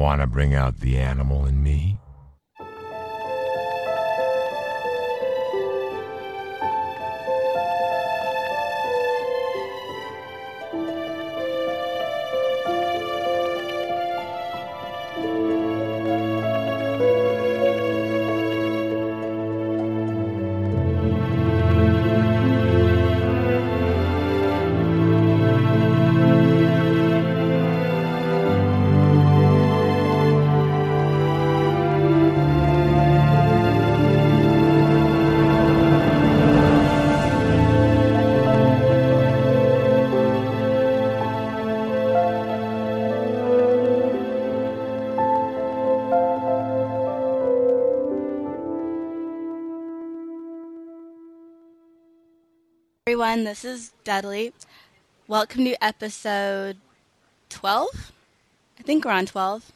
[0.00, 1.98] Want to bring out the animal in me?
[53.20, 53.44] Everyone.
[53.44, 54.54] This is Dudley.
[55.28, 56.78] Welcome to episode
[57.50, 58.12] 12.
[58.78, 59.70] I think we're on 12.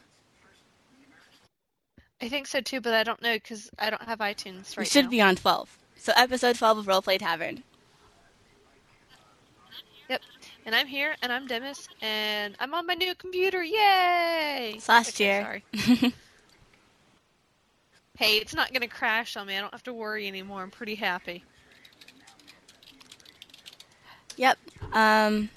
[2.23, 4.85] I think so too, but I don't know because I don't have iTunes right we
[4.85, 5.11] should now.
[5.11, 5.77] be on 12.
[5.95, 7.61] So, episode 12 of Roleplay Tavern.
[10.09, 10.21] Yep.
[10.65, 13.63] And I'm here, and I'm Demis, and I'm on my new computer.
[13.63, 14.73] Yay!
[14.77, 15.43] It's last Okay, year.
[15.43, 15.63] Sorry.
[18.17, 19.55] hey, it's not gonna crash on me.
[19.55, 20.63] I don't have to worry anymore.
[20.63, 21.43] I'm pretty happy.
[24.37, 24.57] Yep.
[24.93, 25.49] Um,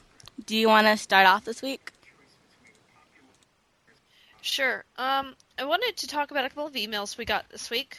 [0.46, 1.92] do you want to start off this week?
[4.40, 4.84] Sure.
[4.96, 7.98] Um, I wanted to talk about a couple of emails we got this week.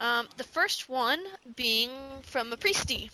[0.00, 1.20] Um, the first one
[1.56, 1.90] being
[2.22, 3.10] from a priestie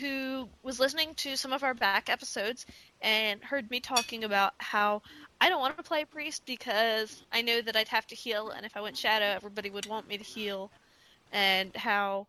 [0.00, 2.66] who was listening to some of our back episodes
[3.00, 5.02] and heard me talking about how
[5.40, 8.64] I don't want to play priest because I know that I'd have to heal, and
[8.64, 10.70] if I went shadow, everybody would want me to heal,
[11.32, 12.26] and how,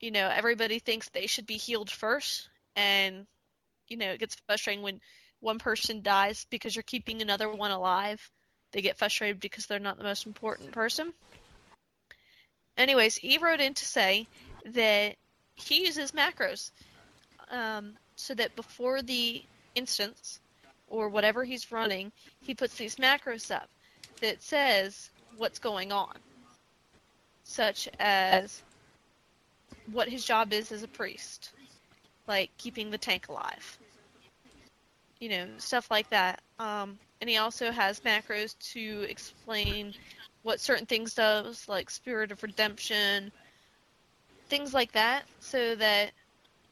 [0.00, 3.26] you know, everybody thinks they should be healed first, and,
[3.88, 5.00] you know, it gets frustrating when
[5.40, 8.30] one person dies because you're keeping another one alive
[8.72, 11.12] they get frustrated because they're not the most important person.
[12.76, 14.26] Anyways, he wrote in to say
[14.66, 15.16] that
[15.54, 16.72] he uses macros
[17.50, 19.42] um, so that before the
[19.74, 20.40] instance
[20.88, 23.70] or whatever he's running, he puts these macros up
[24.20, 26.14] that says what's going on,
[27.44, 28.62] such as
[29.90, 31.50] what his job is as a priest,
[32.26, 33.78] like keeping the tank alive,
[35.20, 36.40] you know, stuff like that.
[36.58, 39.94] Um, and he also has macros to explain
[40.42, 43.32] what certain things does, like Spirit of Redemption,
[44.48, 46.12] things like that, so that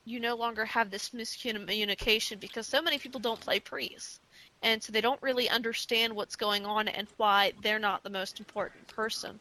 [0.05, 4.21] you no longer have this miscommunication because so many people don't play priests.
[4.63, 8.39] And so they don't really understand what's going on and why they're not the most
[8.39, 9.41] important person.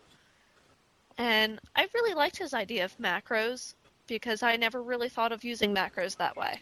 [1.18, 3.76] And I really liked his idea of macros
[4.08, 6.60] because I never really thought of using macros that way.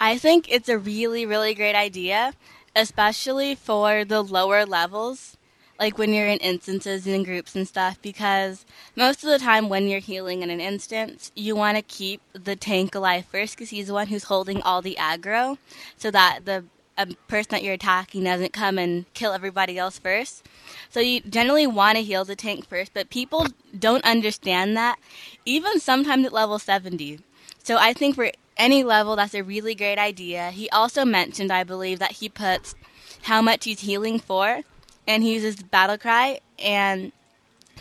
[0.00, 2.34] I think it's a really, really great idea,
[2.76, 5.36] especially for the lower levels,
[5.78, 9.68] like when you're in instances and in groups and stuff, because most of the time
[9.68, 13.70] when you're healing in an instance, you want to keep the tank alive first because
[13.70, 15.58] he's the one who's holding all the aggro,
[15.96, 16.64] so that the
[16.98, 20.44] a person that you're attacking doesn't come and kill everybody else first.
[20.90, 23.46] So you generally want to heal the tank first, but people
[23.78, 24.98] don't understand that,
[25.44, 27.20] even sometimes at level 70.
[27.62, 30.50] So I think for any level, that's a really great idea.
[30.50, 32.74] He also mentioned, I believe, that he puts
[33.22, 34.62] how much he's healing for,
[35.06, 37.12] and he uses battle cry, and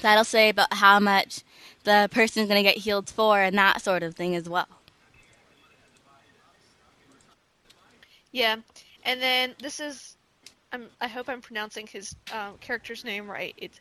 [0.01, 1.41] that'll say about how much
[1.83, 4.67] the person's going to get healed for, and that sort of thing as well.
[8.31, 8.57] Yeah,
[9.07, 10.17] and then this is,
[10.71, 13.55] I'm, I hope I'm pronouncing his um, character's name right.
[13.57, 13.79] It's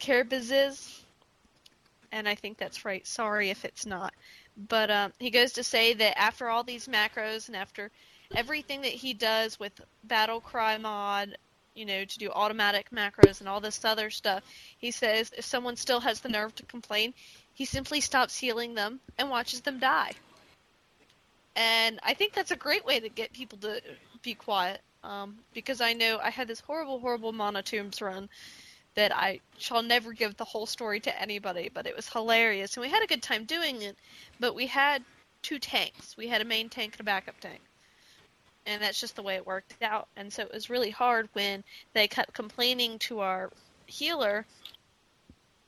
[0.00, 1.00] Kerbiziz,
[2.12, 3.04] and I think that's right.
[3.06, 4.12] Sorry if it's not.
[4.68, 7.90] But um, he goes to say that after all these macros and after
[8.36, 11.38] everything that he does with Battle Cry mod,
[11.74, 14.42] you know, to do automatic macros and all this other stuff,
[14.76, 17.14] he says if someone still has the nerve to complain,
[17.54, 20.12] he simply stops healing them and watches them die.
[21.56, 23.80] And I think that's a great way to get people to
[24.22, 24.80] be quiet.
[25.04, 28.28] Um, because I know I had this horrible, horrible Mana-Tombs run
[28.94, 32.76] that I shall never give the whole story to anybody, but it was hilarious.
[32.76, 33.96] And we had a good time doing it,
[34.40, 35.04] but we had
[35.42, 36.16] two tanks.
[36.16, 37.60] We had a main tank and a backup tank.
[38.66, 40.08] And that's just the way it worked out.
[40.16, 43.50] And so it was really hard when they kept complaining to our
[43.86, 44.44] healer.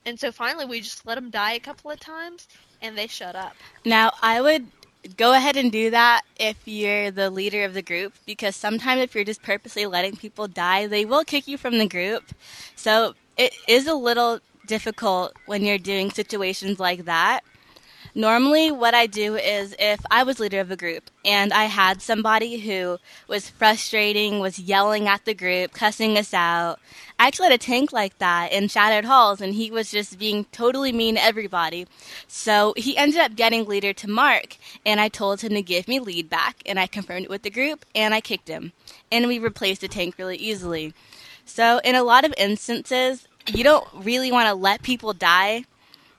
[0.04, 2.48] And so finally we just let them die a couple of times
[2.82, 3.54] and they shut up.
[3.84, 4.66] Now, I would
[5.16, 9.14] go ahead and do that if you're the leader of the group because sometimes if
[9.14, 12.24] you're just purposely letting people die, they will kick you from the group.
[12.76, 17.40] So it is a little difficult when you're doing situations like that.
[18.14, 22.02] Normally, what I do is if I was leader of a group and I had
[22.02, 22.98] somebody who
[23.28, 26.80] was frustrating, was yelling at the group, cussing us out.
[27.20, 30.46] I actually had a tank like that in Shattered Halls, and he was just being
[30.46, 31.86] totally mean to everybody.
[32.26, 36.00] So he ended up getting leader to Mark, and I told him to give me
[36.00, 38.72] lead back, and I confirmed it with the group, and I kicked him.
[39.12, 40.94] And we replaced the tank really easily.
[41.44, 45.64] So, in a lot of instances, you don't really want to let people die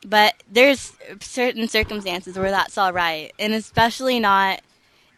[0.05, 4.61] but there's certain circumstances where that's all right, and especially not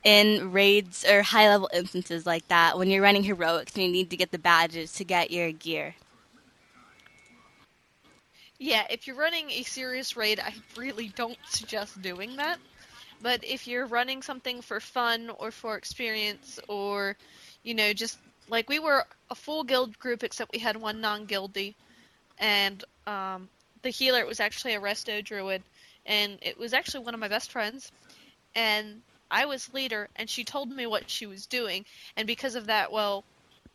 [0.04, 4.10] in raids or high level instances like that when you're running heroics and you need
[4.10, 5.96] to get the badges to get your gear.
[8.60, 12.60] Yeah, if you're running a serious raid, I really don't suggest doing that.
[13.22, 17.16] But if you're running something for fun or for experience or,
[17.64, 18.20] you know, just
[18.50, 21.76] like we were a full guild group except we had one non guildy,
[22.38, 23.50] and um,
[23.84, 25.62] the healer it was actually a resto druid,
[26.06, 27.92] and it was actually one of my best friends.
[28.56, 31.86] And I was leader, and she told me what she was doing,
[32.18, 33.24] and because of that, well,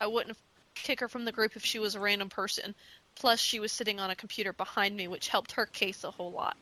[0.00, 0.36] I wouldn't
[0.74, 2.74] kick her from the group if she was a random person.
[3.16, 6.30] Plus, she was sitting on a computer behind me, which helped her case a whole
[6.30, 6.56] lot.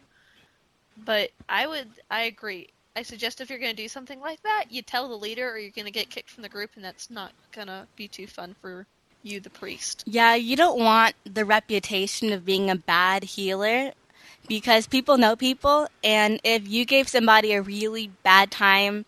[1.05, 2.69] But I would, I agree.
[2.97, 5.59] I suggest if you're going to do something like that, you tell the leader, or
[5.59, 8.27] you're going to get kicked from the group, and that's not going to be too
[8.27, 8.87] fun for
[9.26, 10.05] you, the priest.
[10.06, 13.93] Yeah, you don't want the reputation of being a bad healer
[14.49, 19.05] because people know people, and if you gave somebody a really bad time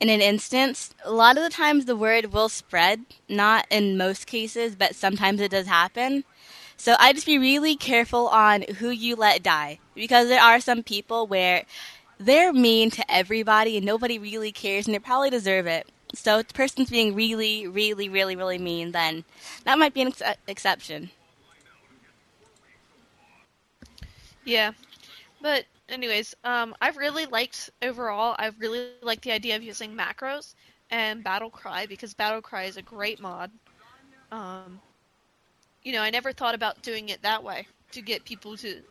[0.00, 3.04] in an instance, a lot of the times the word will spread.
[3.28, 6.24] Not in most cases, but sometimes it does happen.
[6.76, 10.82] So I just be really careful on who you let die because there are some
[10.82, 11.64] people where
[12.18, 15.86] they're mean to everybody and nobody really cares and they probably deserve it.
[16.14, 19.24] So if the person's being really, really, really, really mean, then
[19.64, 21.10] that might be an ex- exception.
[24.44, 24.72] Yeah,
[25.40, 28.34] but anyways, um, I've really liked overall.
[28.38, 30.54] I've really liked the idea of using macros
[30.90, 33.50] and Battle Cry because Battle Cry is a great mod.
[34.32, 34.80] Um,
[35.82, 38.82] you know, I never thought about doing it that way to get people to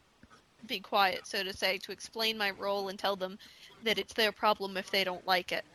[0.67, 3.37] be quiet, so to say, to explain my role and tell them
[3.83, 5.65] that it's their problem if they don't like it.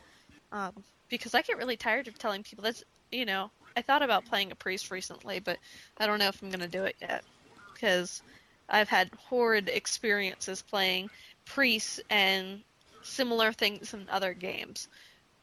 [0.51, 0.73] Um,
[1.17, 4.51] because I get really tired of telling people that's you know I thought about playing
[4.51, 5.57] a priest recently, but
[5.97, 7.23] I don't know if I'm gonna do it yet
[7.73, 8.21] because
[8.69, 11.09] I've had horrid experiences playing
[11.45, 12.61] priests and
[13.03, 14.87] similar things in other games.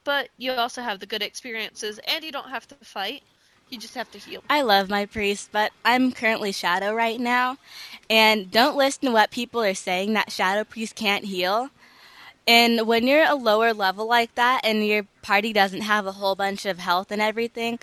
[0.04, 3.22] But you also have the good experiences, and you don't have to fight.
[3.70, 4.42] You just have to heal.
[4.50, 7.56] I love my priest, but I'm currently Shadow right now.
[8.10, 11.70] And don't listen to what people are saying that Shadow Priest can't heal.
[12.46, 16.34] And when you're a lower level like that and your party doesn't have a whole
[16.34, 17.78] bunch of health and everything,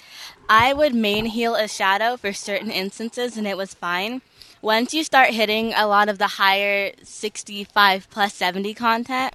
[0.50, 4.22] I would main heal a shadow for certain instances and it was fine.
[4.62, 9.34] Once you start hitting a lot of the higher 65 plus 70 content,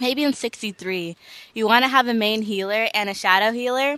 [0.00, 1.16] maybe in 63
[1.54, 3.96] you want to have a main healer and a shadow healer.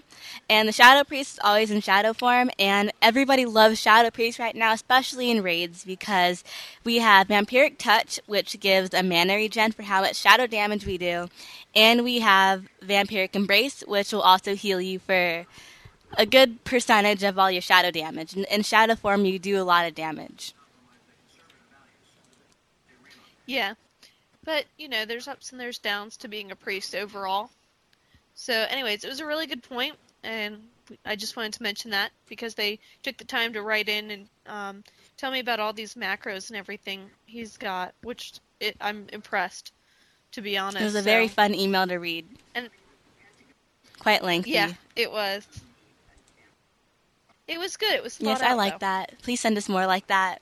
[0.48, 4.54] And the shadow priest is always in shadow form and everybody loves shadow priest right
[4.54, 6.44] now especially in raids because
[6.84, 10.98] we have vampiric touch which gives a mana regen for how much shadow damage we
[10.98, 11.28] do.
[11.74, 15.46] And we have vampiric embrace which will also heal you for
[16.18, 18.34] a good percentage of all your shadow damage.
[18.36, 20.54] In, in shadow form you do a lot of damage.
[23.46, 23.74] Yeah
[24.44, 27.50] but, you know, there's ups and there's downs to being a priest overall.
[28.34, 30.62] So, anyways, it was a really good point, and
[31.04, 34.28] I just wanted to mention that because they took the time to write in and
[34.46, 34.84] um,
[35.16, 39.72] tell me about all these macros and everything he's got, which it, I'm impressed,
[40.32, 40.80] to be honest.
[40.80, 41.04] It was a so.
[41.04, 42.26] very fun email to read.
[42.54, 42.70] And
[43.98, 44.52] quite lengthy.
[44.52, 45.46] Yeah, it was.
[47.46, 47.92] It was good.
[47.92, 48.86] It was yes, I like though.
[48.86, 49.14] that.
[49.22, 50.40] Please send us more like that.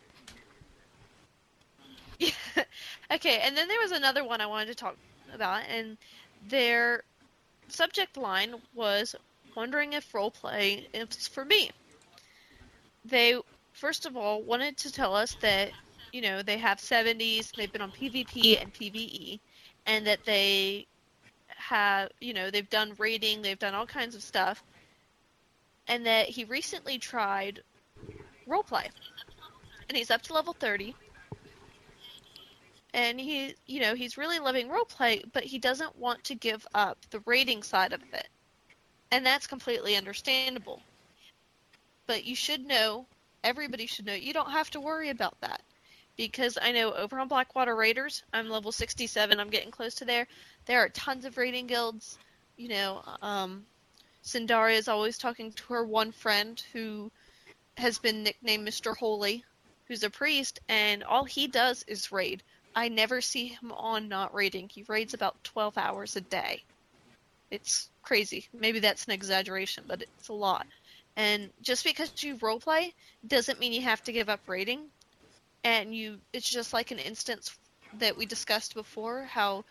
[2.18, 2.30] Yeah.
[3.12, 4.96] okay, and then there was another one I wanted to talk
[5.32, 5.96] about, and
[6.48, 7.04] their
[7.68, 9.14] subject line was
[9.54, 11.70] wondering if role roleplay is for me.
[13.04, 13.38] They
[13.72, 15.70] first of all wanted to tell us that
[16.12, 19.38] you know they have 70s, they've been on PvP and PvE,
[19.87, 20.87] and that they
[21.48, 24.62] have you know they've done raiding, they've done all kinds of stuff,
[25.87, 27.62] and that he recently tried
[28.48, 28.88] roleplay,
[29.88, 30.94] and he's up to level 30
[32.95, 36.99] and he you know he's really loving roleplay but he doesn't want to give up
[37.11, 38.28] the raiding side of it.
[39.11, 40.83] And that's completely understandable.
[42.07, 43.07] But you should know
[43.45, 45.62] everybody should know you don't have to worry about that.
[46.16, 50.26] Because i know over on blackwater raiders i'm level 67 i'm getting close to there
[50.66, 52.18] there are tons of raiding guilds.
[52.57, 53.64] You know um
[54.25, 57.11] Sindari is always talking to her one friend who
[57.78, 58.97] has been nicknamed Mr.
[58.97, 59.45] Holy,
[59.87, 62.42] who's a priest, and all he does is raid
[62.75, 64.68] I never see him on not raiding.
[64.68, 66.62] He raids about 12 hours a day.
[67.50, 68.48] It's crazy.
[68.52, 70.66] Maybe that's an exaggeration, but it's a lot.
[71.16, 72.92] And just because you roleplay
[73.26, 74.84] doesn't mean you have to give up raiding.
[75.64, 77.56] And you it's just like an instance
[77.98, 79.64] that we discussed before how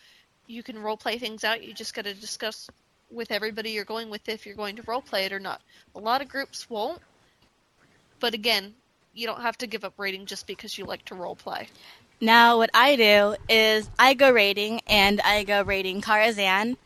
[0.48, 1.64] you can roleplay things out.
[1.64, 2.70] You just got to discuss
[3.10, 5.62] with everybody you're going with if you're going to roleplay it or not.
[5.96, 7.02] A lot of groups won't.
[8.20, 8.74] But again,
[9.14, 11.68] you don't have to give up raiding just because you like to roleplay.
[12.20, 16.78] Now, what I do is I go raiding, and I go raiding Karazhan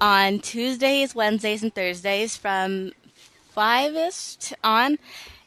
[0.00, 2.92] on Tuesdays, Wednesdays, and Thursdays from
[3.50, 4.98] five ish on.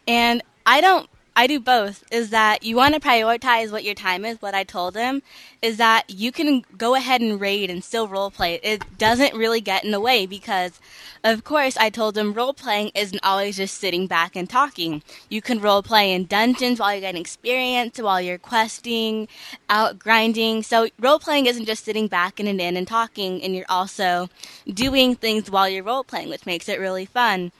[0.07, 2.03] And I don't I do both.
[2.11, 4.41] Is that you want to prioritize what your time is.
[4.41, 5.23] What I told him
[5.61, 8.59] is that you can go ahead and raid and still role play.
[8.61, 10.79] It doesn't really get in the way because,
[11.23, 15.01] of course, I told him role playing isn't always just sitting back and talking.
[15.29, 19.27] You can role play in dungeons while you're getting experience, while you're questing,
[19.69, 20.61] out grinding.
[20.61, 24.29] So role playing isn't just sitting back in an inn and talking, and you're also
[24.71, 27.51] doing things while you're role playing, which makes it really fun.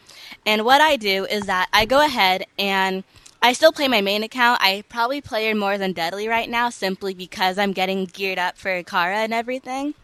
[0.46, 3.03] And what I do is that I go ahead and
[3.43, 4.62] I still play my main account.
[4.62, 8.57] I probably play her more than Deadly right now simply because I'm getting geared up
[8.57, 9.95] for Kara and everything.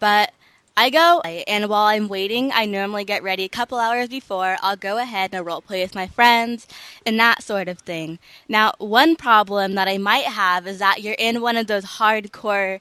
[0.00, 0.32] But
[0.76, 4.56] I go, and while I'm waiting, I normally get ready a couple hours before.
[4.60, 6.66] I'll go ahead and roleplay with my friends
[7.06, 8.18] and that sort of thing.
[8.48, 12.80] Now, one problem that I might have is that you're in one of those hardcore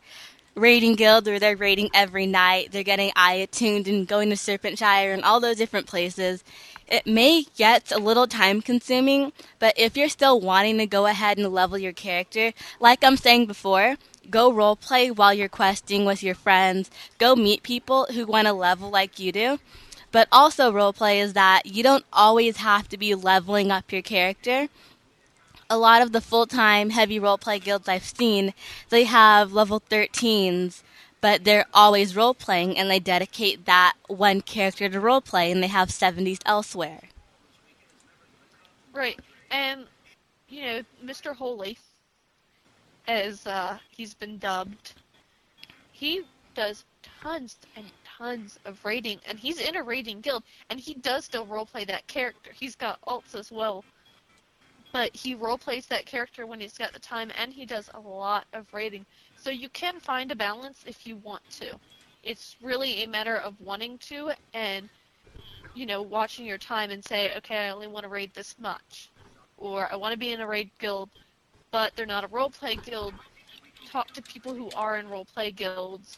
[0.56, 2.72] raiding guilds where they're raiding every night.
[2.72, 6.44] They're getting eye attuned and going to Serpentshrine and all those different places.
[6.88, 11.38] It may get a little time consuming, but if you're still wanting to go ahead
[11.38, 13.96] and level your character, like I'm saying before,
[14.30, 16.92] go roleplay while you're questing with your friends.
[17.18, 19.60] Go meet people who want to level like you do.
[20.12, 24.68] But also, roleplay is that you don't always have to be leveling up your character.
[25.68, 28.54] A lot of the full time heavy roleplay guilds I've seen,
[28.90, 30.84] they have level 13s
[31.26, 35.64] but they're always role playing and they dedicate that one character to role play and
[35.64, 37.02] they have 70s elsewhere.
[38.94, 39.20] Right.
[39.50, 39.86] And,
[40.50, 41.36] you know, Mr.
[41.36, 41.80] Holy,
[43.08, 44.94] as uh, he's been dubbed,
[45.92, 46.22] he
[46.54, 46.86] does
[47.24, 51.48] tons and tons of raiding, and he's in a raiding guild, and he does still
[51.48, 52.52] roleplay that character.
[52.54, 53.84] He's got alts as well,
[54.94, 58.46] but he roleplays that character when he's got the time, and he does a lot
[58.54, 59.08] of raiding.
[59.46, 61.76] So you can find a balance if you want to.
[62.24, 64.90] It's really a matter of wanting to and
[65.76, 69.12] you know, watching your time and say, okay, I only want to raid this much.
[69.58, 71.12] Or I want to be in a raid guild,
[71.70, 73.14] but they're not a roleplay guild.
[73.92, 76.18] Talk to people who are in roleplay guilds.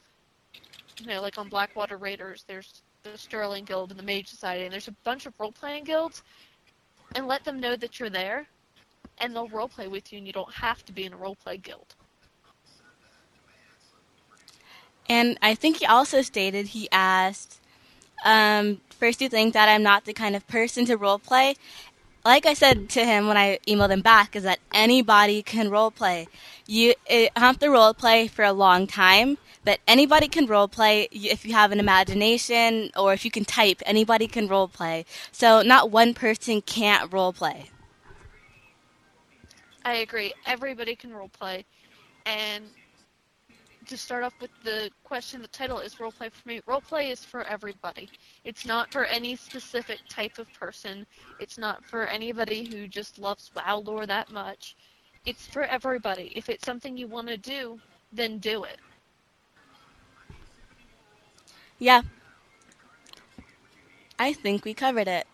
[0.98, 4.72] You know, like on Blackwater Raiders, there's the Sterling Guild and the Mage Society, and
[4.72, 6.24] there's a bunch of role-playing guilds,
[7.16, 8.48] and let them know that you're there,
[9.18, 11.94] and they'll roleplay with you, and you don't have to be in a roleplay guild.
[15.10, 17.60] And I think he also stated he asked,
[18.26, 21.56] um, first, you think that I'm not the kind of person to role play?
[22.26, 25.92] Like I said to him when I emailed him back, is that anybody can role
[25.92, 26.28] play.
[26.66, 26.94] You
[27.38, 31.54] have to role play for a long time, but anybody can role play if you
[31.54, 33.82] have an imagination or if you can type.
[33.86, 35.06] Anybody can role play.
[35.32, 37.70] So not one person can't role play.
[39.86, 40.34] I agree.
[40.46, 41.64] Everybody can role play,
[42.26, 42.66] and
[43.88, 46.62] to start off with the question, the title is roleplay for me.
[46.68, 48.10] Roleplay is for everybody.
[48.44, 51.06] It's not for any specific type of person.
[51.40, 54.76] It's not for anybody who just loves WoW lore that much.
[55.26, 56.32] It's for everybody.
[56.36, 57.80] If it's something you want to do,
[58.12, 58.80] then do it.
[61.80, 62.02] Yeah.
[64.20, 65.28] I think we covered it.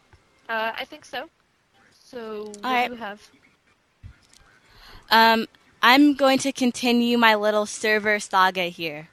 [0.50, 1.30] Uh, I think so.
[1.92, 2.88] So, what right.
[2.88, 3.22] do you have?
[5.10, 5.48] Um,
[5.86, 9.10] I'm going to continue my little server saga here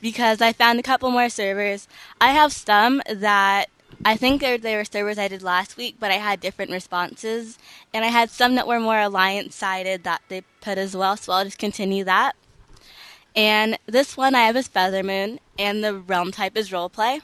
[0.00, 1.88] because I found a couple more servers.
[2.20, 3.70] I have some that
[4.04, 7.58] I think they were servers I did last week, but I had different responses,
[7.92, 11.16] and I had some that were more alliance sided that they put as well.
[11.16, 12.36] So I'll just continue that.
[13.34, 17.20] And this one I have is Feathermoon, and the realm type is roleplay.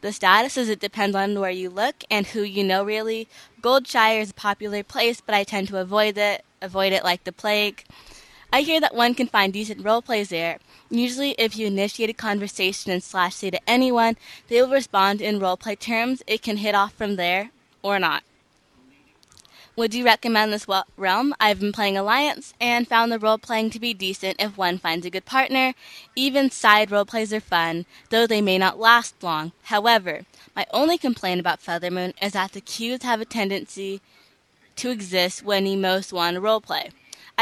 [0.00, 3.28] The status is it depends on where you look and who you know really.
[3.60, 7.32] Goldshire is a popular place, but I tend to avoid it, avoid it like the
[7.32, 7.84] plague.
[8.54, 10.58] I hear that one can find decent role plays there.
[10.90, 14.18] Usually, if you initiate a conversation and slash say to anyone,
[14.48, 16.22] they will respond in roleplay terms.
[16.26, 17.50] It can hit off from there
[17.82, 18.24] or not.
[19.74, 20.66] Would you recommend this
[20.98, 21.34] realm?
[21.40, 25.06] I've been playing Alliance and found the role playing to be decent if one finds
[25.06, 25.72] a good partner.
[26.14, 29.52] Even side role plays are fun, though they may not last long.
[29.62, 34.02] However, my only complaint about Feathermoon is that the queues have a tendency
[34.76, 36.90] to exist when you most want to role play.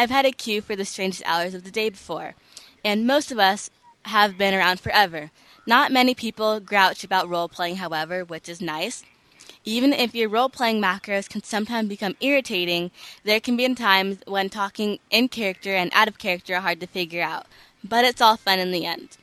[0.00, 2.34] I've had a queue for the strangest hours of the day before,
[2.82, 3.68] and most of us
[4.06, 5.30] have been around forever.
[5.66, 9.04] Not many people grouch about role playing, however, which is nice.
[9.62, 12.90] Even if your role playing macros can sometimes become irritating,
[13.24, 16.86] there can be times when talking in character and out of character are hard to
[16.86, 17.44] figure out,
[17.84, 19.18] but it's all fun in the end.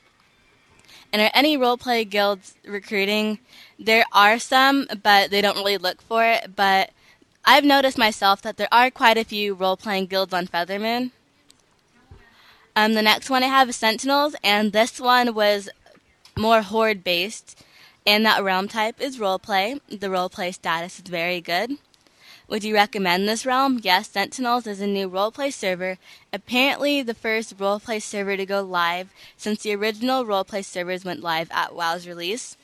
[1.12, 3.40] And are any role play guilds recruiting?
[3.80, 6.54] There are some, but they don't really look for it.
[6.54, 6.90] But
[7.44, 11.12] I've noticed myself that there are quite a few role playing guilds on Feathermoon.
[12.76, 15.68] Um, the next one I have is Sentinels, and this one was
[16.36, 17.64] more horde based.
[18.06, 19.80] And that realm type is roleplay.
[19.88, 21.72] The roleplay status is very good.
[22.48, 23.80] Would you recommend this realm?
[23.82, 25.98] Yes, Sentinels is a new roleplay server.
[26.32, 31.50] Apparently, the first roleplay server to go live since the original roleplay servers went live
[31.50, 32.56] at WoW's release.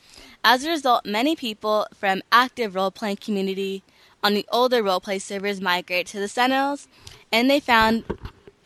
[0.43, 3.83] As a result, many people from active roleplaying community
[4.25, 6.87] on the older roleplay servers migrate to the Sentinels,
[7.31, 8.03] and they found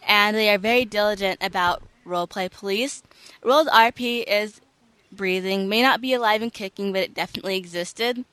[0.08, 3.04] and they are very diligent about roleplay police.
[3.44, 4.62] World RP is
[5.12, 8.24] breathing, may not be alive and kicking, but it definitely existed.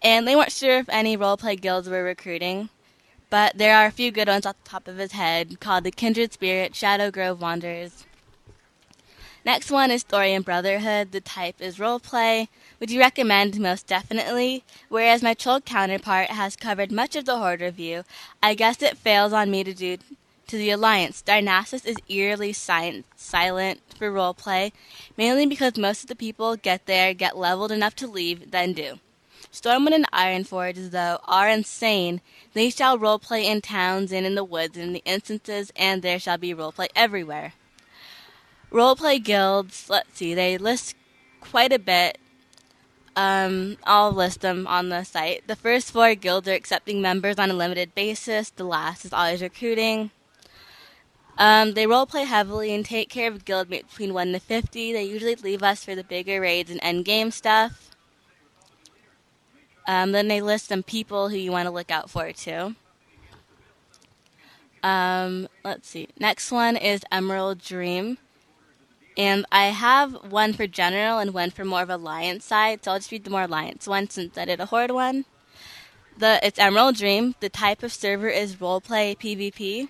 [0.00, 2.70] And they weren't sure if any roleplay guilds were recruiting,
[3.28, 5.90] but there are a few good ones off the top of his head called the
[5.90, 8.06] Kindred Spirit, Shadow Grove Wanderers.
[9.44, 11.12] Next one is Thorium Brotherhood.
[11.12, 12.48] The type is roleplay.
[12.80, 13.58] Would you recommend?
[13.58, 14.62] Most definitely.
[14.88, 18.04] Whereas my troll counterpart has covered much of the Horde review,
[18.42, 19.98] I guess it fails on me to do
[20.46, 21.22] to the Alliance.
[21.22, 24.72] Darnassus is eerily silent, silent for roleplay,
[25.16, 28.98] mainly because most of the people get there, get leveled enough to leave, then do.
[29.52, 32.20] Stormwind and Ironforge, though, are insane.
[32.54, 36.18] They shall roleplay in towns and in the woods and in the instances, and there
[36.18, 37.54] shall be roleplay everywhere.
[38.70, 40.94] Roleplay guilds, let's see, they list
[41.40, 42.18] quite a bit.
[43.18, 45.48] Um, I'll list them on the site.
[45.48, 48.50] The first four guilds are accepting members on a limited basis.
[48.50, 50.12] The last is always recruiting.
[51.36, 54.92] Um, they roleplay heavily and take care of guild between 1 to 50.
[54.92, 57.90] They usually leave us for the bigger raids and end game stuff.
[59.88, 62.76] Um, then they list some people who you want to look out for too.
[64.84, 66.06] Um, let's see.
[66.20, 68.18] Next one is Emerald Dream.
[69.18, 72.98] And I have one for general and one for more of alliance side, so I'll
[72.98, 75.24] just read the more alliance one since I did a horde one.
[76.16, 77.34] The it's Emerald Dream.
[77.40, 79.88] The type of server is roleplay PvP.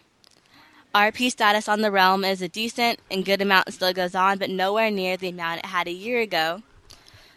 [0.94, 4.48] RP status on the realm is a decent and good amount still goes on, but
[4.48, 6.62] nowhere near the amount it had a year ago.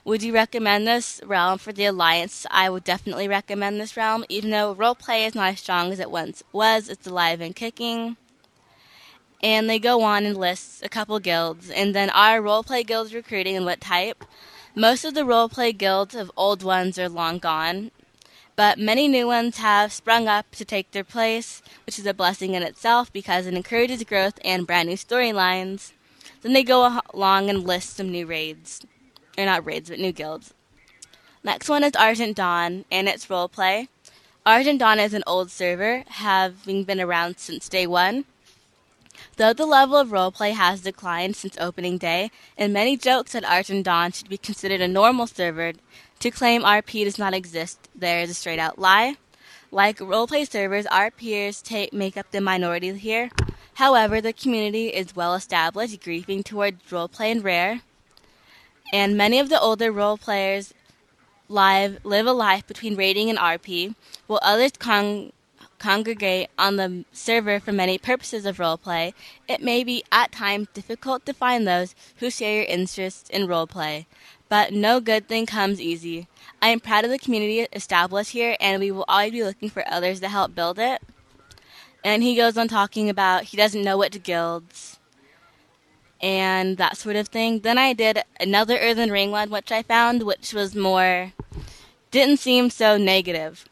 [0.05, 2.47] Would you recommend this realm for the Alliance?
[2.49, 6.09] I would definitely recommend this realm, even though roleplay is not as strong as it
[6.09, 6.89] once was.
[6.89, 8.17] It's alive and kicking.
[9.43, 13.55] And they go on and list a couple guilds, and then our roleplay guilds recruiting
[13.55, 14.23] and what type.
[14.75, 17.91] Most of the roleplay guilds of old ones are long gone,
[18.55, 22.53] but many new ones have sprung up to take their place, which is a blessing
[22.53, 25.91] in itself because it encourages growth and brand new storylines.
[26.41, 28.85] Then they go along and list some new raids
[29.37, 30.53] or not raids, but new guilds.
[31.43, 33.87] Next one is Argent Dawn, and its roleplay.
[34.45, 38.25] Argent Dawn is an old server, having been around since day one.
[39.37, 43.85] Though the level of roleplay has declined since opening day, and many jokes that Argent
[43.85, 45.73] Dawn should be considered a normal server,
[46.19, 49.15] to claim RP does not exist there is a straight out lie.
[49.71, 53.29] Like roleplay servers, RPers take, make up the minority here.
[53.75, 57.81] However, the community is well established, griefing towards roleplay and rare
[58.91, 60.73] and many of the older role players
[61.47, 63.95] live live a life between raiding and RP,
[64.27, 65.31] while others con-
[65.81, 69.13] congregate on the server for many purposes of roleplay.
[69.47, 74.05] It may be at times difficult to find those who share your interests in roleplay,
[74.47, 76.27] but no good thing comes easy.
[76.61, 79.83] I am proud of the community established here, and we will always be looking for
[79.87, 81.01] others to help build it.
[82.03, 84.99] And he goes on talking about he doesn't know what to guilds
[86.21, 87.59] and that sort of thing.
[87.59, 91.33] Then I did another Earthen Ring one, which I found, which was more,
[92.11, 93.65] didn't seem so negative.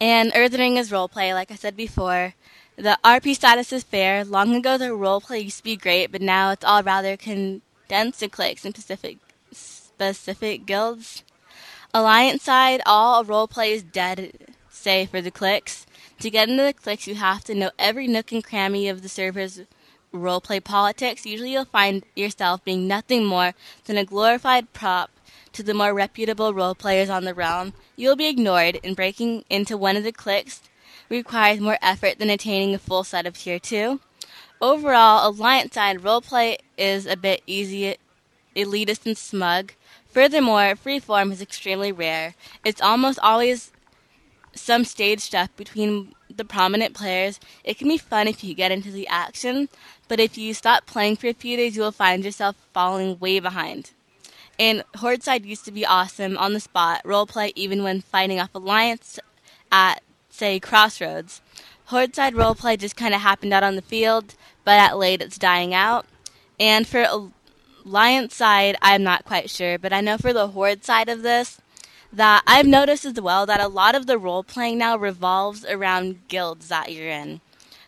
[0.00, 2.34] Earthen Ring is roleplay, like I said before.
[2.76, 4.24] The RP status is fair.
[4.24, 8.28] Long ago, the roleplay used to be great, but now it's all rather condensed to
[8.28, 9.18] cliques and specific,
[9.52, 11.22] specific guilds.
[11.92, 14.32] Alliance side, all roleplay is dead,
[14.70, 15.84] say, for the cliques.
[16.20, 19.08] To get into the cliques, you have to know every nook and cranny of the
[19.08, 19.60] server's
[20.14, 25.10] roleplay politics, usually you'll find yourself being nothing more than a glorified prop
[25.52, 27.72] to the more reputable role players on the realm.
[27.96, 30.62] You'll be ignored, and breaking into one of the cliques
[31.08, 34.00] requires more effort than attaining a full set of tier 2.
[34.60, 37.96] Overall, Alliance side roleplay is a bit easy,
[38.54, 39.72] elitist, and smug.
[40.08, 42.34] Furthermore, freeform is extremely rare.
[42.64, 43.72] It's almost always
[44.54, 48.90] some stage stuff between the prominent players, it can be fun if you get into
[48.90, 49.68] the action,
[50.08, 53.40] but if you stop playing for a few days, you will find yourself falling way
[53.40, 53.90] behind.
[54.60, 58.54] And Horde side used to be awesome on the spot, roleplay even when fighting off
[58.54, 59.18] Alliance
[59.72, 61.40] at, say, Crossroads.
[61.86, 65.38] Horde side roleplay just kind of happened out on the field, but at late it's
[65.38, 66.04] dying out.
[66.60, 67.06] And for
[67.86, 71.58] Alliance side, I'm not quite sure, but I know for the Horde side of this,
[72.12, 76.28] that I've noticed as well that a lot of the role playing now revolves around
[76.28, 77.40] guilds that you're in.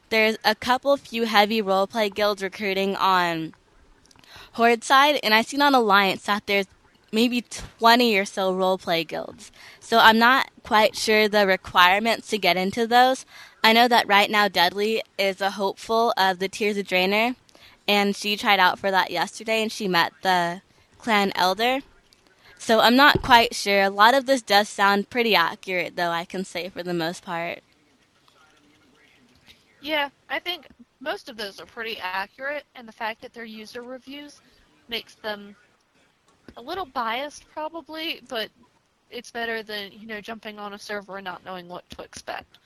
[0.08, 3.52] There's a couple few heavy role play guilds recruiting on
[4.52, 6.66] Horde side, and I've seen on Alliance that there's
[7.12, 7.42] maybe
[7.78, 9.52] 20 or so roleplay guilds.
[9.80, 13.26] So I'm not quite sure the requirements to get into those.
[13.62, 17.36] I know that right now Dudley is a hopeful of the Tears of Draenor,
[17.86, 20.62] and she tried out for that yesterday and she met the
[20.98, 21.80] clan elder.
[22.58, 23.82] So I'm not quite sure.
[23.82, 27.24] A lot of this does sound pretty accurate, though, I can say for the most
[27.24, 27.60] part.
[29.80, 30.68] Yeah, I think
[31.02, 34.40] most of those are pretty accurate, and the fact that they're user reviews
[34.88, 35.56] makes them
[36.56, 38.48] a little biased, probably, but
[39.10, 42.58] it's better than, you know, jumping on a server and not knowing what to expect.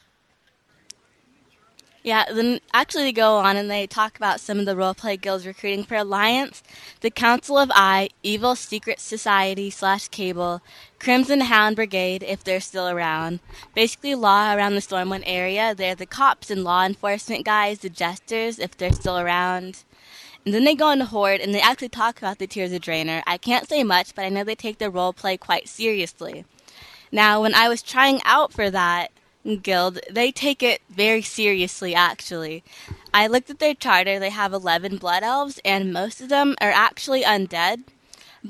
[2.02, 5.44] Yeah, then actually they go on and they talk about some of the roleplay guilds
[5.44, 6.62] recruiting for Alliance,
[7.00, 10.62] the Council of I, Evil Secret Society slash Cable,
[10.98, 13.40] Crimson Hound Brigade if they're still around.
[13.74, 15.74] Basically, law around the Stormwind area.
[15.74, 19.84] They're the cops and law enforcement guys, the jesters if they're still around.
[20.44, 23.22] And then they go into Horde and they actually talk about the Tears of Draenor.
[23.26, 26.44] I can't say much, but I know they take their roleplay quite seriously.
[27.10, 29.10] Now, when I was trying out for that,
[29.62, 32.64] Guild, they take it very seriously, actually.
[33.14, 36.72] I looked at their charter, they have 11 Blood Elves, and most of them are
[36.72, 37.84] actually undead.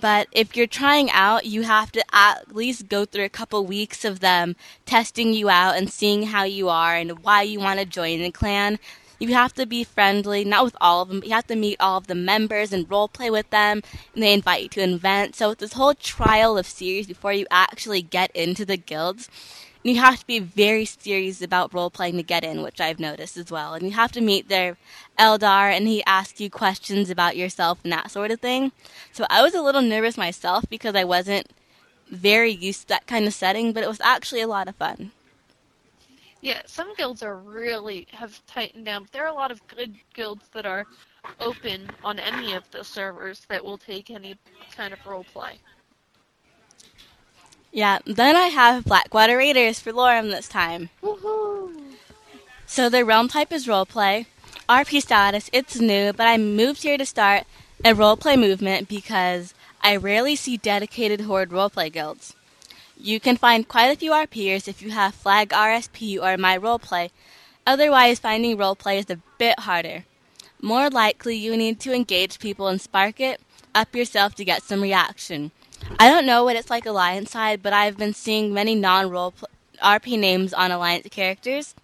[0.01, 4.05] But if you're trying out, you have to at least go through a couple weeks
[4.05, 4.55] of them
[4.85, 8.31] testing you out and seeing how you are and why you want to join the
[8.31, 8.79] clan.
[9.19, 11.81] You have to be friendly, not with all of them, but you have to meet
[11.81, 13.83] all of the members and role play with them,
[14.13, 15.35] and they invite you to an event.
[15.35, 19.31] So it's this whole trial of series before you actually get into the guilds
[19.91, 23.37] you have to be very serious about role playing to get in, which I've noticed
[23.37, 23.75] as well.
[23.75, 24.77] And you have to meet their
[25.19, 28.73] Eldar, and he asks you questions about yourself and that sort of thing.
[29.13, 31.51] So I was a little nervous myself because I wasn't
[32.11, 35.13] very used to that kind of setting, but it was actually a lot of fun.
[36.41, 39.03] Yeah, some guilds are really have tightened down.
[39.03, 40.87] But there are a lot of good guilds that are
[41.41, 44.37] open on any of the servers that will take any
[44.77, 45.59] kind of role play.
[47.73, 50.89] Yeah, then I have Blackwater Raiders for Lorem this time.
[52.67, 54.27] So their realm type is roleplay.
[54.69, 57.45] RP status, it's new, but I moved here to start
[57.85, 62.35] a roleplay movement because I rarely see dedicated Horde roleplay guilds.
[62.99, 67.11] You can find quite a few RPers if you have Flag RSP or My Roleplay.
[67.67, 70.05] Otherwise, finding roleplay is a bit harder.
[70.63, 73.41] More likely, you need to engage people and spark it
[73.75, 75.53] up yourself to get some reaction.
[75.99, 79.49] I don't know what it's like Alliance side, but I've been seeing many non-role pl-
[79.83, 81.75] RP names on Alliance characters.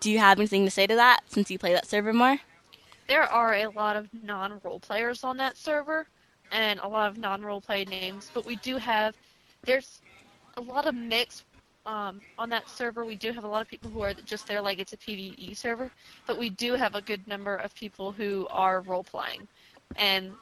[0.00, 2.38] Do you have anything to say to that since you play that server more?
[3.08, 6.06] There are a lot of non-role players on that server
[6.52, 9.14] and a lot of non-role play names, but we do have
[9.64, 10.00] there's
[10.56, 11.44] a lot of mix
[11.86, 13.04] um, on that server.
[13.04, 15.56] We do have a lot of people who are just there like it's a PvE
[15.56, 15.90] server,
[16.26, 19.48] but we do have a good number of people who are role playing,
[19.96, 20.32] and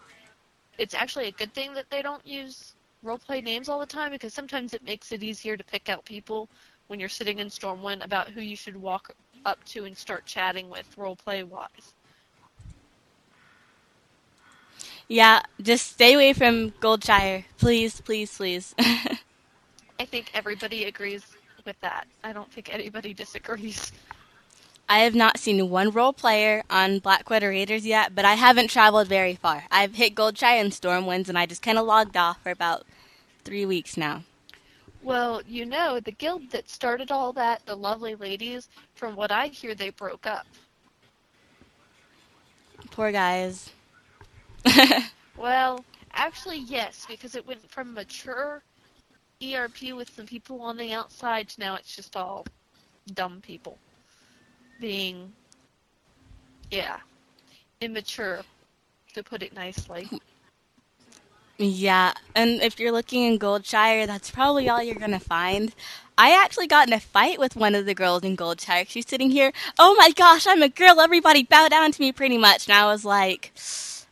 [0.78, 2.75] it's actually a good thing that they don't use
[3.06, 6.48] roleplay names all the time because sometimes it makes it easier to pick out people
[6.88, 9.14] when you're sitting in Stormwind about who you should walk
[9.44, 11.94] up to and start chatting with roleplay wise.
[15.08, 17.44] Yeah, just stay away from Goldshire.
[17.58, 18.74] Please, please, please.
[18.78, 21.24] I think everybody agrees
[21.64, 22.06] with that.
[22.24, 23.92] I don't think anybody disagrees.
[24.88, 29.08] I have not seen one role player on Blackwater Raiders yet, but I haven't traveled
[29.08, 29.64] very far.
[29.70, 32.84] I've hit Goldshire and Stormwinds, and I just kind of logged off for about
[33.46, 34.22] three weeks now.
[35.02, 39.46] Well, you know, the guild that started all that, the Lovely Ladies, from what I
[39.46, 40.46] hear, they broke up.
[42.90, 43.70] Poor guys.
[45.36, 48.62] well, actually, yes, because it went from mature
[49.42, 52.44] ERP with some people on the outside to now it's just all
[53.14, 53.78] dumb people
[54.80, 55.32] being,
[56.70, 56.98] yeah,
[57.80, 58.40] immature,
[59.14, 60.08] to put it nicely.
[61.58, 65.74] Yeah, and if you're looking in Goldshire, that's probably all you're gonna find.
[66.18, 68.88] I actually got in a fight with one of the girls in Goldshire.
[68.88, 72.38] She's sitting here, oh my gosh, I'm a girl, everybody bow down to me pretty
[72.38, 72.68] much.
[72.68, 73.52] And I was like,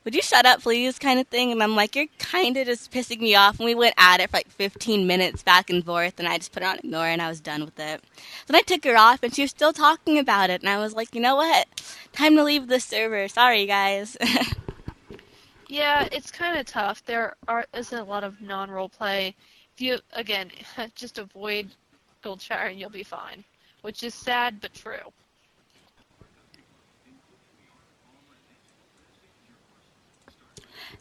[0.05, 1.51] would you shut up, please, kind of thing.
[1.51, 3.59] And I'm like, you're kind of just pissing me off.
[3.59, 6.53] And we went at it for like 15 minutes back and forth, and I just
[6.53, 8.03] put it on ignore, and I was done with it.
[8.47, 10.95] Then I took her off, and she was still talking about it, and I was
[10.95, 11.67] like, you know what?
[12.13, 13.29] Time to leave the server.
[13.29, 14.17] Sorry, guys.
[15.75, 17.05] Yeah, it's kind of tough.
[17.05, 19.35] There are isn't a lot of non-role play.
[19.75, 20.53] If you again
[20.95, 21.69] just avoid
[22.23, 23.43] Goldshire and you'll be fine,
[23.83, 25.13] which is sad but true.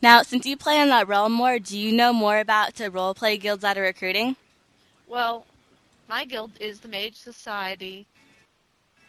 [0.01, 3.13] now, since you play in that realm more, do you know more about the role
[3.13, 4.35] play guilds that are recruiting?
[5.07, 5.45] Well,
[6.09, 8.07] my guild is the Mage Society.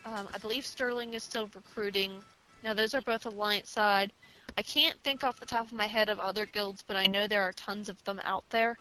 [0.05, 2.20] Um, I believe Sterling is still recruiting.
[2.62, 4.12] Now, those are both Alliance side.
[4.57, 7.27] I can't think off the top of my head of other guilds, but I know
[7.27, 8.77] there are tons of them out there.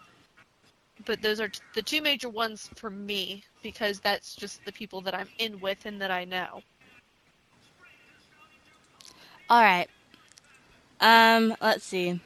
[1.06, 5.02] But those are t- the two major ones for me because that's just the people
[5.02, 6.62] that I'm in with and that I know.
[9.50, 9.90] All right.
[11.02, 12.22] Um, let's see.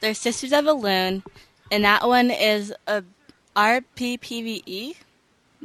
[0.00, 1.22] There's Sisters of Elune,
[1.70, 3.04] and that one is a
[3.54, 4.96] RPPVE.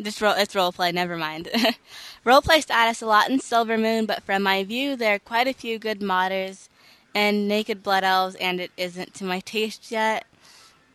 [0.01, 0.93] Just roll, it's roleplay.
[0.93, 1.49] Never mind.
[2.25, 5.53] roleplay status a lot in Silver Moon, but from my view, there are quite a
[5.53, 6.69] few good modders
[7.13, 10.25] and Naked Blood Elves, and it isn't to my taste yet.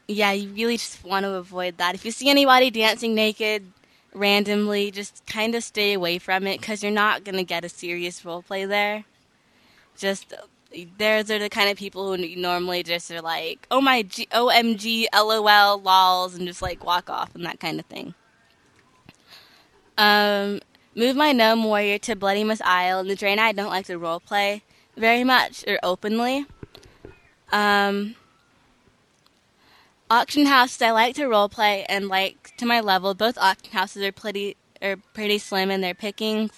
[0.08, 1.94] Yeah, you really just want to avoid that.
[1.94, 3.66] If you see anybody dancing naked
[4.14, 8.22] randomly, just kind of stay away from it because you're not gonna get a serious
[8.22, 9.04] roleplay there.
[9.96, 10.32] Just
[10.98, 15.06] those are the kind of people who normally just are like, "Oh my G- OMG,
[15.12, 18.14] LOL, lols," and just like walk off and that kind of thing.
[19.98, 20.60] Um,
[20.94, 23.04] move my gnome warrior to Bloodmyst Isle.
[23.04, 24.62] The Draenei, I don't like to roleplay
[24.96, 26.46] very much or openly.
[27.52, 28.16] Um,
[30.10, 33.14] auction houses, I like to roleplay and like to my level.
[33.14, 36.50] Both auction houses are pretty are pretty slim in their pickings.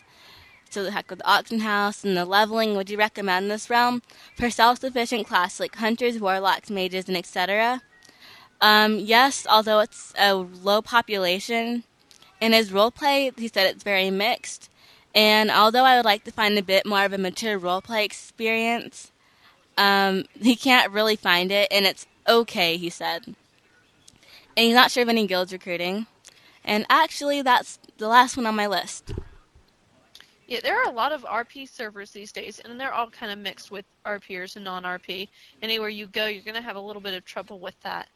[0.70, 2.76] So the heck with the auction house and the leveling.
[2.76, 4.02] Would you recommend this realm
[4.36, 7.82] for self-sufficient class like hunters, warlocks, mages, and etc.?
[8.60, 11.84] Um, yes, although it's a low population.
[12.40, 14.70] In his roleplay, he said it's very mixed.
[15.14, 19.10] And although I would like to find a bit more of a mature roleplay experience,
[19.76, 23.24] um, he can't really find it, and it's okay, he said.
[23.26, 23.36] And
[24.66, 26.06] he's not sure of any guilds recruiting.
[26.64, 29.12] And actually, that's the last one on my list.
[30.48, 33.38] Yeah, there are a lot of RP servers these days, and they're all kind of
[33.38, 35.28] mixed with RPers and non-RP.
[35.62, 38.08] Anywhere you go, you're going to have a little bit of trouble with that.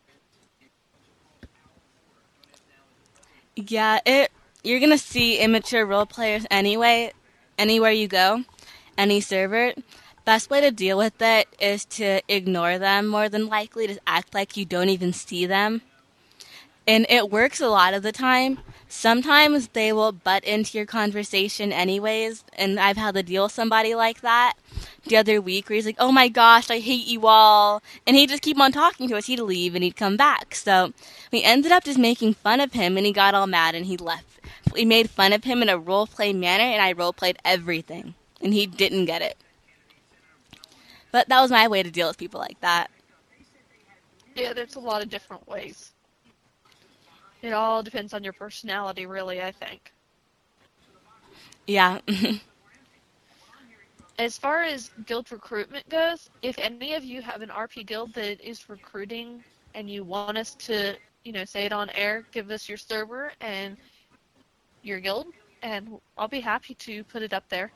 [3.55, 7.13] Yeah, it you're gonna see immature role players anyway,
[7.59, 8.45] anywhere you go,
[8.97, 9.73] any server.
[10.25, 14.35] Best way to deal with it is to ignore them more than likely, to act
[14.35, 15.83] like you don't even see them.
[16.87, 18.59] And it works a lot of the time.
[18.89, 23.95] Sometimes they will butt into your conversation anyways, and I've had to deal with somebody
[23.95, 24.55] like that
[25.05, 28.31] the other week where he's like, "Oh my gosh, I hate you all," and he'd
[28.31, 29.27] just keep on talking to us.
[29.27, 30.55] He'd leave and he'd come back.
[30.55, 30.93] So
[31.33, 33.97] we ended up just making fun of him, and he got all mad and he
[33.97, 34.41] left.
[34.73, 38.15] We made fun of him in a role play manner, and I role played everything,
[38.41, 39.37] and he didn't get it.
[41.11, 42.91] But that was my way to deal with people like that.
[44.35, 45.93] Yeah, there's a lot of different ways.
[47.43, 49.93] It all depends on your personality, really, I think.
[51.67, 52.01] Yeah.
[54.19, 58.41] as far as guild recruitment goes, if any of you have an RP guild that
[58.41, 59.43] is recruiting
[59.75, 63.33] and you want us to, you know, say it on air, give us your server
[63.41, 63.77] and
[64.83, 65.27] your guild,
[65.63, 67.73] and I'll be happy to put it up there.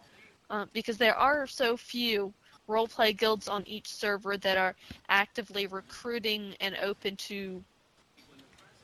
[0.51, 2.33] Uh, because there are so few
[2.69, 4.75] roleplay guilds on each server that are
[5.09, 7.63] actively recruiting and open to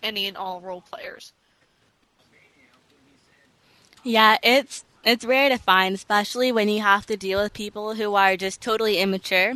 [0.02, 1.32] any and all role players.
[4.04, 8.14] Yeah, it's it's rare to find, especially when you have to deal with people who
[8.14, 9.54] are just totally immature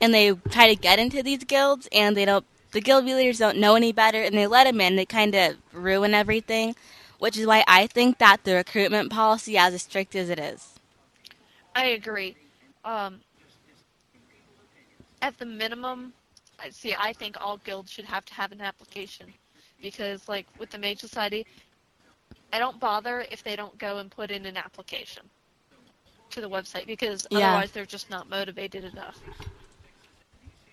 [0.00, 3.58] and they try to get into these guilds and they don't the guild leaders don't
[3.58, 6.76] know any better and they let them in, they kind of ruin everything,
[7.18, 10.74] which is why I think that the recruitment policy as strict as it is.
[11.74, 12.36] I agree.
[12.84, 13.20] Um,
[15.22, 16.12] at the minimum,
[16.58, 16.94] I see.
[16.98, 19.32] I think all guilds should have to have an application
[19.80, 21.46] because, like with the Mage Society,
[22.52, 25.22] I don't bother if they don't go and put in an application
[26.30, 27.48] to the website because Yeah.
[27.48, 29.18] otherwise they're just not motivated enough.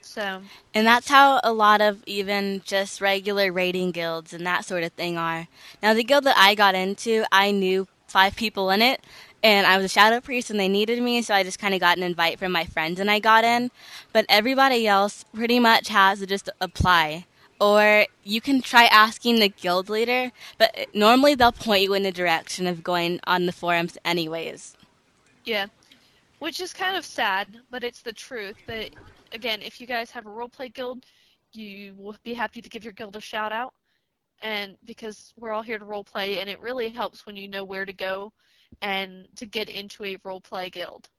[0.01, 0.41] So
[0.73, 4.91] And that's how a lot of even just regular raiding guilds and that sort of
[4.93, 5.47] thing are.
[5.81, 9.01] Now, the guild that I got into, I knew five people in it,
[9.43, 11.79] and I was a shadow priest and they needed me, so I just kind of
[11.79, 13.71] got an invite from my friends and I got in.
[14.13, 17.25] But everybody else pretty much has to just apply.
[17.59, 22.11] Or you can try asking the guild leader, but normally they'll point you in the
[22.11, 24.75] direction of going on the forums anyways.
[25.45, 25.67] yeah,
[26.39, 28.57] which is kind of sad, but it's the truth.
[28.67, 28.91] But
[29.31, 31.05] again, if you guys have a roleplay guild,
[31.51, 33.73] you will be happy to give your guild a shout out.
[34.41, 37.85] And because we're all here to roleplay, and it really helps when you know where
[37.85, 38.33] to go
[38.81, 41.09] and to get into a roleplay guild.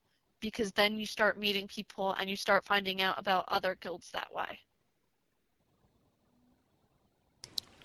[0.40, 4.32] Because then you start meeting people and you start finding out about other guilds that
[4.34, 4.60] way.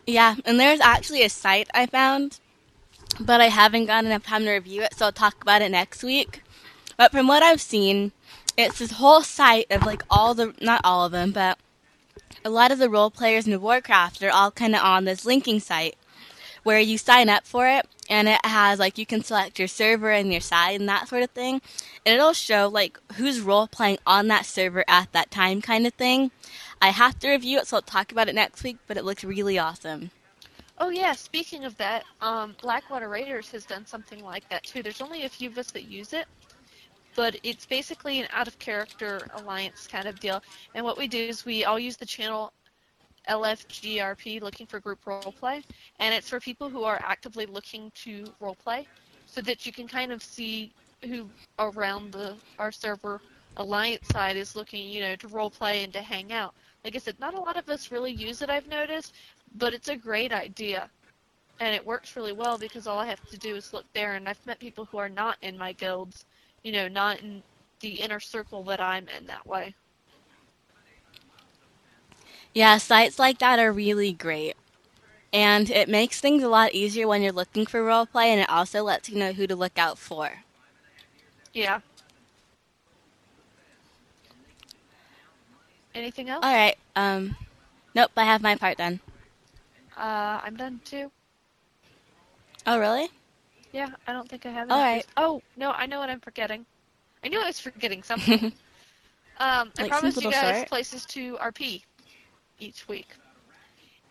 [0.06, 2.40] Yeah, and there's actually a site I found,
[3.20, 6.04] but I haven't gotten enough time to review it, so I'll talk about it next
[6.04, 6.44] week.
[6.98, 8.12] But from what I've seen,
[8.58, 11.58] it's this whole site of like all the, not all of them, but
[12.44, 15.60] a lot of the role players in Warcraft are all kind of on this linking
[15.60, 15.96] site
[16.64, 20.12] where you sign up for it and it has like you can select your server
[20.12, 21.62] and your side and that sort of thing
[22.06, 25.94] and it'll show like who's role playing on that server at that time kind of
[25.94, 26.30] thing
[26.82, 29.24] i have to review it so i'll talk about it next week but it looks
[29.24, 30.12] really awesome
[30.78, 34.82] Oh yeah, speaking of that, um, Blackwater Raiders has done something like that too.
[34.82, 36.26] There's only a few of us that use it,
[37.15, 40.41] but it's basically an out of character alliance kind of deal.
[40.74, 42.52] And what we do is we all use the channel
[43.30, 45.63] LFGRP, looking for group roleplay,
[46.00, 48.88] and it's for people who are actively looking to roleplay,
[49.28, 50.74] so that you can kind of see
[51.06, 53.22] who around the our server
[53.58, 56.56] alliance side is looking, you know, to roleplay and to hang out.
[56.84, 58.50] Like I said, not a lot of us really use it.
[58.50, 59.13] I've noticed,
[59.56, 60.89] but it's a great idea.
[61.60, 64.28] And it works really well because all I have to do is look there, and
[64.28, 66.26] I've met people who are not in my guilds,
[66.63, 67.44] you know, not in
[67.82, 69.76] the inner circle that I'm in that way.
[72.54, 74.56] Yeah, sites like that are really great.
[75.34, 78.84] And it makes things a lot easier when you're looking for roleplay, and it also
[78.84, 80.44] lets you know who to look out for.
[81.54, 81.80] Yeah.
[85.93, 86.43] Anything else?
[86.43, 86.77] All right.
[86.95, 87.36] Um,
[87.95, 88.99] nope, I have my part done.
[89.97, 91.12] Uh, I'm done too.
[92.65, 93.10] Oh, really?
[93.71, 94.69] Yeah, I don't think I have.
[94.69, 95.04] All any.
[95.17, 96.65] Oh no, I know what I'm forgetting.
[97.23, 98.47] I knew I was forgetting something.
[99.32, 100.63] um, I Like promised you guys short?
[100.63, 101.84] places to RP
[102.60, 103.15] each week,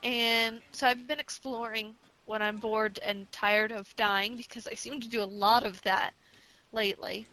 [0.03, 5.01] and so I've been exploring when I'm bored and tired of dying because I seem
[5.01, 6.15] to do a lot of that
[6.73, 7.29] lately.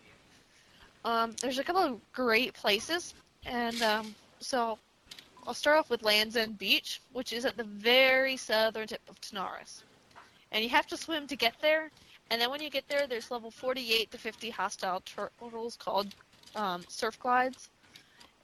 [1.03, 3.13] Um, there's a couple of great places,
[3.45, 4.77] and um, so
[5.45, 9.19] I'll start off with Land's End Beach, which is at the very southern tip of
[9.21, 9.83] Tanaris.
[10.51, 11.91] And you have to swim to get there,
[12.29, 16.13] and then when you get there, there's level 48 to 50 hostile turtles called
[16.55, 17.69] um, surf glides.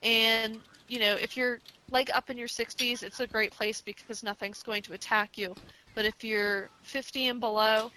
[0.02, 4.22] And, you know, if you're like up in your 60s, it's a great place because
[4.22, 5.54] nothing's going to attack you.
[5.94, 7.90] But if you're 50 and below,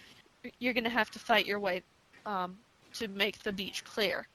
[0.60, 1.84] you're going to have to fight your way
[2.26, 2.58] um,
[2.94, 4.28] to make the beach clear.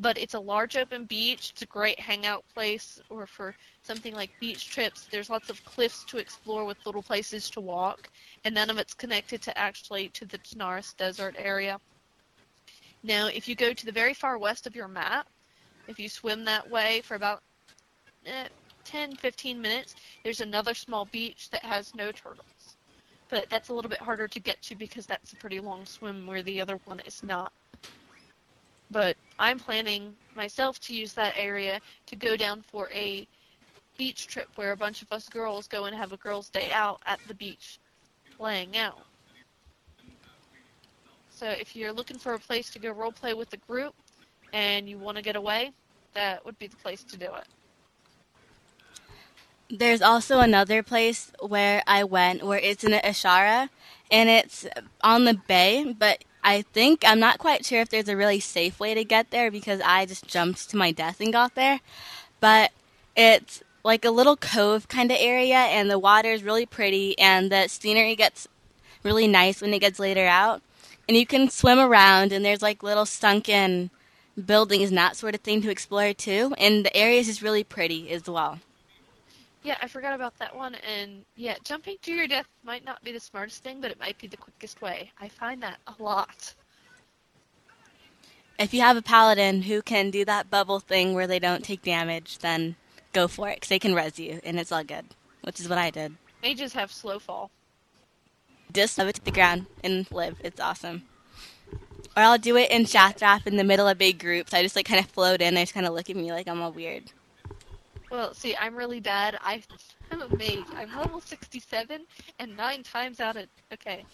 [0.00, 1.50] But it's a large open beach.
[1.50, 5.06] It's a great hangout place, or for something like beach trips.
[5.10, 8.08] There's lots of cliffs to explore with little places to walk,
[8.44, 11.78] and none of it's connected to actually to the Tanaris Desert area.
[13.02, 15.26] Now, if you go to the very far west of your map,
[15.86, 17.42] if you swim that way for about
[18.24, 18.48] eh,
[18.84, 22.76] 10, 15 minutes, there's another small beach that has no turtles.
[23.28, 26.26] But that's a little bit harder to get to because that's a pretty long swim
[26.26, 27.52] where the other one is not.
[28.90, 33.26] But I'm planning myself to use that area to go down for a
[33.96, 37.00] beach trip where a bunch of us girls go and have a girls' day out
[37.06, 37.78] at the beach
[38.38, 39.02] laying out.
[41.28, 43.94] So if you're looking for a place to go role play with the group
[44.52, 45.72] and you want to get away,
[46.14, 47.44] that would be the place to do it.
[49.70, 53.68] There's also another place where I went where it's in Azshara
[54.10, 54.66] and it's
[55.02, 58.80] on the bay, but I think I'm not quite sure if there's a really safe
[58.80, 61.80] way to get there because I just jumped to my death and got there.
[62.40, 62.72] But
[63.16, 67.50] it's like a little cove kind of area and the water is really pretty and
[67.50, 68.48] the scenery gets
[69.02, 70.62] really nice when it gets later out.
[71.08, 73.90] And you can swim around and there's like little sunken
[74.46, 76.54] buildings and that sort of thing to explore too.
[76.56, 78.60] And the area is just really pretty as well.
[79.62, 80.74] Yeah, I forgot about that one.
[80.76, 84.18] And yeah, jumping to your death might not be the smartest thing, but it might
[84.18, 85.12] be the quickest way.
[85.20, 86.54] I find that a lot.
[88.58, 91.82] If you have a paladin who can do that bubble thing where they don't take
[91.82, 92.76] damage, then
[93.12, 95.06] go for it because they can res you and it's all good,
[95.42, 96.14] which is what I did.
[96.42, 97.50] Mages have slow fall.
[98.72, 100.36] Just shove it to the ground and live.
[100.44, 101.02] It's awesome.
[102.16, 104.52] Or I'll do it in Shattrath in the middle of big groups.
[104.52, 105.54] I just like kind of float in.
[105.54, 107.04] They just kind of look at me like I'm all weird.
[108.10, 109.38] Well, see, I'm really bad.
[109.40, 109.62] I,
[110.10, 110.66] I'm a mage.
[110.76, 112.04] I'm level 67,
[112.38, 114.04] and nine times out of okay,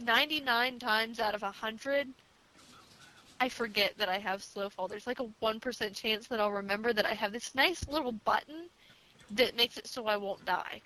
[0.00, 2.08] 99 times out of 100,
[3.40, 4.88] I forget that I have slow fall.
[4.88, 8.12] There's like a one percent chance that I'll remember that I have this nice little
[8.12, 8.68] button
[9.30, 10.82] that makes it so I won't die.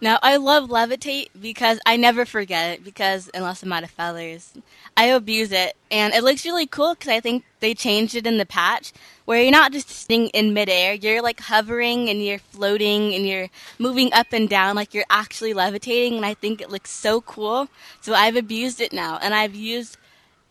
[0.00, 4.52] Now, I love levitate because I never forget it because unless I'm out of feathers,
[4.96, 5.76] I abuse it.
[5.90, 8.92] And it looks really cool because I think they changed it in the patch
[9.24, 13.48] where you're not just sitting in midair, you're like hovering and you're floating and you're
[13.78, 16.16] moving up and down like you're actually levitating.
[16.16, 17.68] And I think it looks so cool.
[18.00, 19.96] So I've abused it now and I've used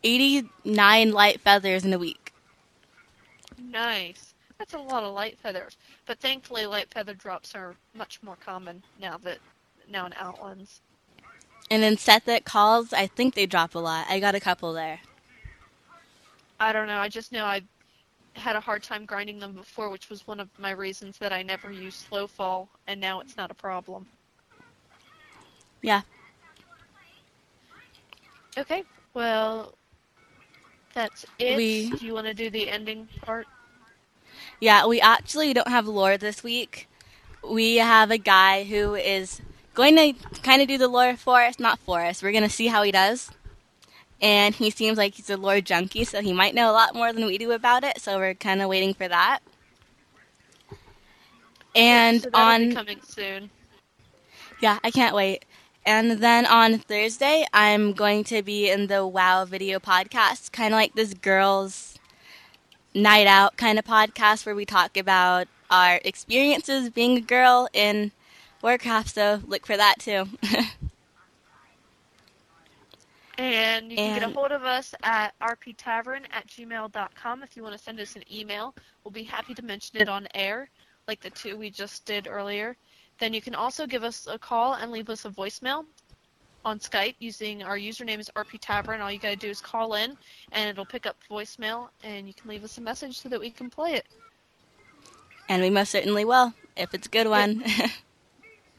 [0.04, 2.34] 89 light feathers in a week.
[3.62, 4.34] Nice.
[4.58, 5.78] That's a lot of light feathers.
[6.06, 9.40] But thankfully, light feather drops are much more common now that
[9.90, 10.82] now in Outlands.
[11.72, 14.06] And in Sethekk Halls, I think they drop a lot.
[14.10, 15.00] I got a couple there.
[16.60, 16.98] I don't know.
[17.00, 17.62] I just know I
[18.36, 21.42] had a hard time grinding them before, which was one of my reasons that I
[21.42, 24.06] never used slow fall, and now it's not a problem.
[25.82, 26.02] Yeah.
[28.58, 28.84] Okay.
[29.14, 29.74] Well,
[30.94, 31.58] that's it.
[31.58, 33.48] We- Do you want to do the ending part?
[34.64, 36.88] Yeah, we actually don't have lore this week.
[37.46, 39.42] We have a guy who is
[39.74, 42.24] going to kind of do the lore for us, not for us.
[42.24, 43.30] We're going to see how he does.
[44.22, 47.12] And he seems like he's a lore junkie, so he might know a lot more
[47.12, 48.00] than we do about it.
[48.00, 49.40] So we're kind of waiting for that.
[51.76, 53.50] And so on coming soon.
[54.62, 55.44] Yeah, I can't wait.
[55.86, 60.78] And then on Thursday, I'm going to be in the WoW video podcast, kind of
[60.78, 61.93] like this girls'
[62.94, 68.12] night out kind of podcast where we talk about our experiences being a girl in
[68.62, 69.10] Warcraft.
[69.10, 70.28] So look for that too.
[73.38, 77.76] And you can get a hold of us at rptavern at gmail.com if you want
[77.76, 78.76] to send us an email.
[79.04, 80.70] We'll be happy to mention it on air,
[81.08, 82.78] like the two we just did earlier.
[83.20, 85.86] Then you can also give us a call and leave us a voicemail
[86.66, 89.02] on Skype using our username is rptavern.
[89.02, 90.18] All you got to do is call in,
[90.52, 93.50] and it'll pick up voicemail, and you can leave us a message so that we
[93.50, 94.06] can play it.
[95.50, 97.64] and we most certainly will, if it's a good one.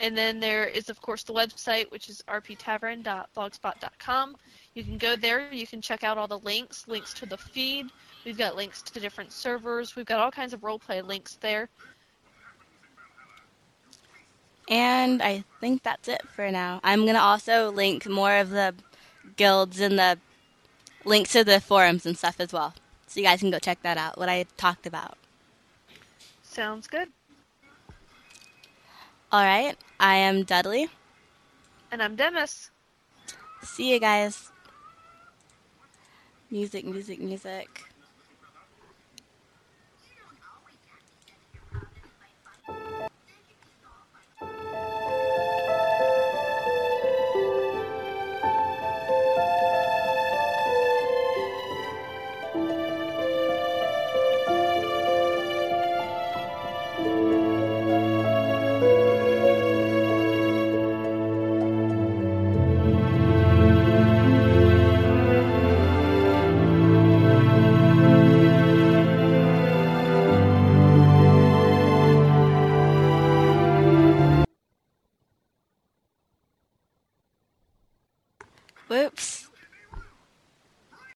[0.00, 4.36] And then there is, of course, the website, which is rptavern.blogspot.com.
[4.74, 5.52] You can go there.
[5.52, 7.86] You can check out all the links, links to the feed.
[8.24, 9.94] We've got links to different servers.
[9.94, 11.68] We've got all kinds of roleplay links there.
[14.68, 16.80] And I think that's it for now.
[16.82, 18.74] I'm going to also link more of the
[19.36, 20.18] guilds and the
[21.04, 22.74] links to the forums and stuff as well.
[23.06, 25.16] So you guys can go check that out, what I talked about.
[26.42, 27.08] Sounds good.
[29.30, 30.88] All right, I am Dudley.
[31.90, 32.70] And I'm Demis.
[33.62, 34.50] See you guys.
[36.50, 37.82] Music, music, music.